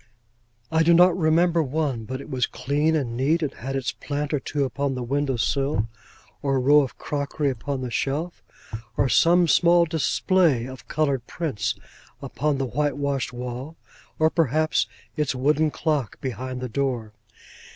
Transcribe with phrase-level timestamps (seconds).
[0.71, 4.33] I do not remember one but it was clean and neat, and had its plant
[4.33, 5.89] or two upon the window sill,
[6.41, 8.41] or row of crockery upon the shelf,
[8.97, 11.75] or small display of coloured prints
[12.19, 13.77] upon the whitewashed wall,
[14.17, 17.13] or, perhaps, its wooden clock behind the door.